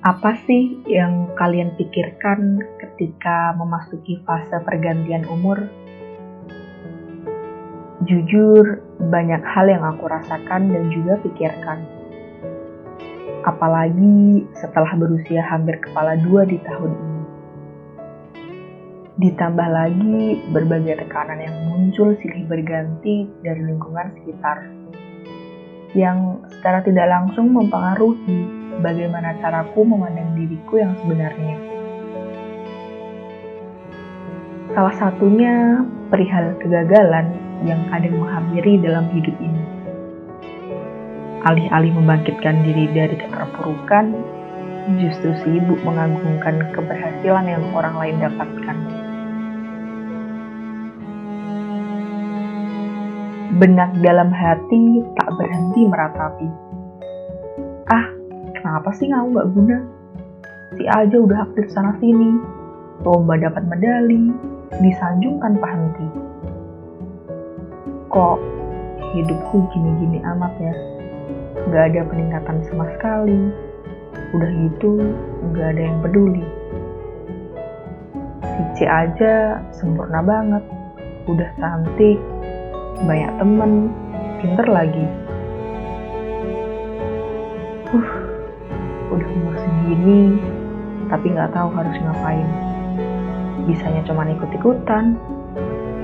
[0.00, 5.60] Apa sih yang kalian pikirkan ketika memasuki fase pergantian umur?
[8.08, 11.84] Jujur, banyak hal yang aku rasakan dan juga pikirkan.
[13.44, 17.22] Apalagi setelah berusia hampir kepala dua di tahun ini.
[19.20, 24.64] Ditambah lagi berbagai tekanan yang muncul silih berganti dari lingkungan sekitar.
[25.92, 31.56] Yang secara tidak langsung mempengaruhi bagaimana caraku memandang diriku yang sebenarnya.
[34.70, 37.34] Salah satunya perihal kegagalan
[37.66, 39.64] yang kadang menghampiri dalam hidup ini.
[41.42, 44.14] Alih-alih membangkitkan diri dari keterpurukan,
[45.00, 48.76] justru sibuk mengagungkan keberhasilan yang orang lain dapatkan.
[53.58, 56.48] Benak dalam hati tak berhenti meratapi.
[57.90, 58.19] Ah,
[58.70, 59.78] Kenapa sih kamu gak guna?
[60.78, 62.38] Si aja udah aktif sana sini,
[63.02, 64.30] lomba dapat medali,
[64.78, 66.06] disanjung tanpa henti.
[68.14, 68.38] Kok
[69.10, 70.70] hidupku gini-gini amat ya?
[71.74, 73.50] Gak ada peningkatan sama sekali.
[74.38, 75.02] Udah gitu,
[75.50, 76.46] gak ada yang peduli.
[78.46, 80.62] Si C aja sempurna banget,
[81.26, 82.22] udah cantik,
[83.02, 83.90] banyak temen,
[84.38, 85.29] pinter lagi.
[89.10, 90.38] Udah umur segini
[91.10, 92.48] tapi nggak tahu harus ngapain
[93.66, 95.18] bisanya cuma ikut-ikutan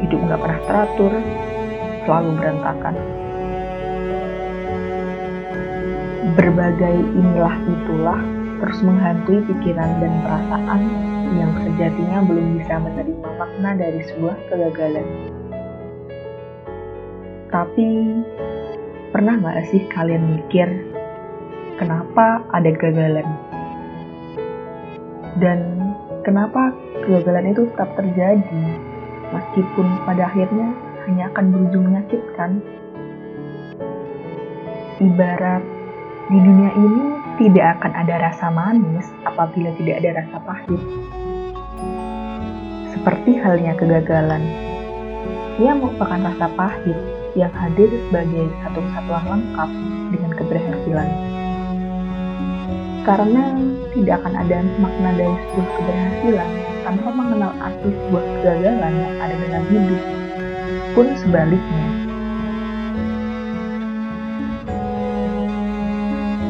[0.03, 1.13] hidup nggak pernah teratur
[2.05, 2.95] selalu berantakan
[6.37, 8.21] berbagai inilah itulah
[8.61, 10.81] terus menghantui pikiran dan perasaan
[11.37, 15.09] yang sejatinya belum bisa menerima makna dari sebuah kegagalan.
[17.53, 17.89] Tapi,
[19.13, 20.96] pernah nggak sih kalian mikir
[21.77, 23.29] kenapa ada kegagalan
[25.37, 25.59] dan
[26.25, 26.73] kenapa
[27.05, 28.65] kegagalan itu tetap terjadi
[29.31, 30.69] meskipun pada akhirnya
[31.07, 32.51] hanya akan berujung menyakitkan.
[34.97, 35.63] Ibarat
[36.33, 37.05] di dunia ini
[37.37, 40.83] tidak akan ada rasa manis apabila tidak ada rasa pahit.
[42.97, 44.43] Seperti halnya kegagalan,
[45.61, 46.99] ia merupakan rasa pahit
[47.37, 49.71] yang hadir sebagai satu kesatuan lengkap
[50.17, 51.09] dengan keberhasilan
[53.07, 53.55] karena
[53.95, 56.51] tidak akan ada makna dari sebuah keberhasilan
[56.83, 60.03] tanpa mengenal arti sebuah kegagalan yang ada dalam hidup.
[60.91, 61.87] Pun sebaliknya,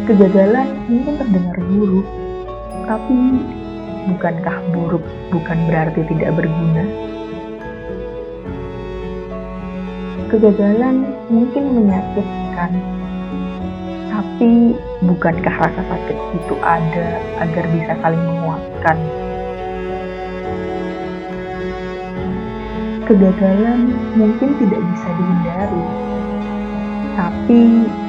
[0.09, 2.09] kegagalan mungkin terdengar buruk,
[2.89, 3.19] tapi
[4.09, 6.85] bukankah buruk bukan berarti tidak berguna?
[10.33, 12.96] Kegagalan mungkin menyakitkan,
[14.17, 14.73] tapi
[15.05, 18.97] bukankah rasa sakit itu ada agar bisa saling menguatkan?
[23.05, 25.85] Kegagalan mungkin tidak bisa dihindari,
[27.13, 27.61] tapi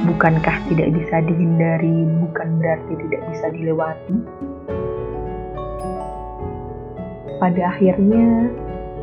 [0.08, 4.18] bukankah tidak bisa dihindari bukan berarti tidak bisa dilewati?
[7.38, 8.48] Pada akhirnya,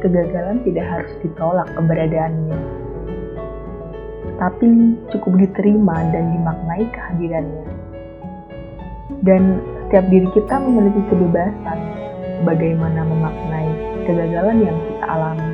[0.01, 2.84] kegagalan tidak harus ditolak keberadaannya
[4.39, 7.67] tapi cukup diterima dan dimaknai kehadirannya.
[9.25, 11.79] Dan setiap diri kita memiliki kebebasan
[12.45, 13.71] bagaimana memaknai
[14.05, 15.53] kegagalan yang kita alami.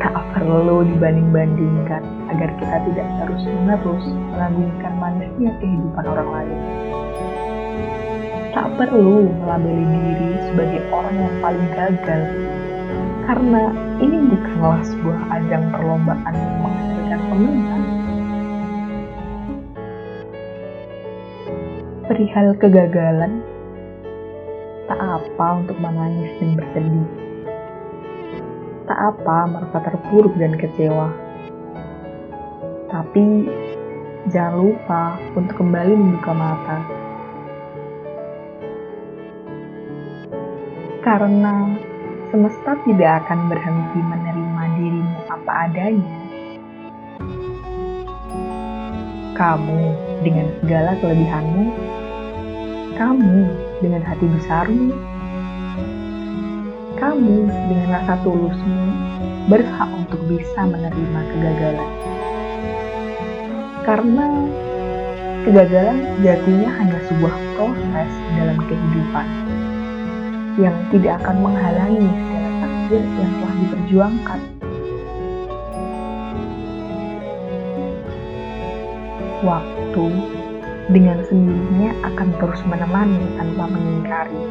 [0.00, 2.02] Tak perlu dibanding-bandingkan
[2.32, 6.58] agar kita tidak terus-menerus mengagungkan manisnya kehidupan orang lain.
[8.50, 12.22] Tak perlu melabeli diri sebagai orang yang paling gagal,
[13.28, 13.62] karena
[14.02, 17.84] ini bukanlah sebuah ajang perlombaan menghasilkan pemenang.
[22.06, 23.32] Perihal kegagalan,
[24.86, 27.10] tak apa untuk menangis dan bersedih.
[28.86, 31.10] Tak apa merasa terpuruk dan kecewa.
[32.90, 33.46] Tapi
[34.30, 35.02] jangan lupa
[35.38, 36.78] untuk kembali membuka mata.
[41.06, 41.54] Karena
[42.30, 46.18] semesta tidak akan berhenti menerima dirimu apa adanya.
[49.34, 49.82] Kamu
[50.22, 51.64] dengan segala kelebihanmu,
[52.94, 53.38] kamu
[53.82, 54.94] dengan hati besarmu,
[57.02, 58.84] kamu dengan rasa tulusmu
[59.50, 61.92] berhak untuk bisa menerima kegagalan.
[63.82, 64.26] Karena
[65.48, 69.26] kegagalan jadinya hanya sebuah proses dalam kehidupan
[70.58, 74.40] yang tidak akan menghalangi segala takdir yang telah diperjuangkan.
[79.40, 80.06] Waktu
[80.90, 84.42] dengan sendirinya akan terus menemani tanpa mengingkari.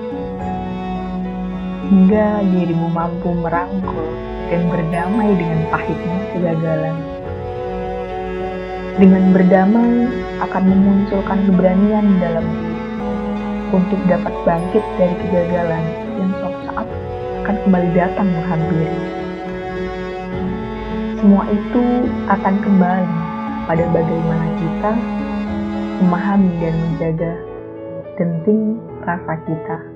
[1.89, 4.07] Hingga dirimu mampu merangkul
[4.47, 6.97] dan berdamai dengan pahitnya kegagalan.
[8.99, 9.91] Dengan berdamai
[10.43, 12.68] akan memunculkan keberanian dalam diri
[13.69, 15.83] untuk dapat bangkit dari kegagalan
[16.17, 16.87] yang suatu saat
[17.45, 19.01] akan kembali datang menghampiri.
[21.19, 21.83] Semua itu
[22.29, 23.15] akan kembali
[23.67, 24.91] pada bagaimana kita
[25.99, 27.33] memahami dan menjaga
[28.15, 29.88] genting rasa kita.